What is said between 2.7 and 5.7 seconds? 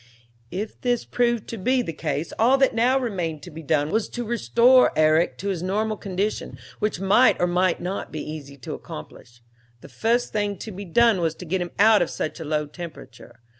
now remained to be done was to restore Herrick to his